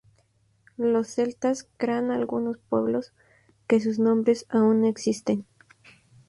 Los 0.77 1.09
celtas 1.09 1.67
crean 1.77 2.09
algunos 2.09 2.57
pueblos, 2.57 3.13
que 3.67 3.79
sus 3.79 3.99
nombres 3.99 4.47
aún 4.49 4.81
hoy 4.83 4.89
existen. 4.89 5.45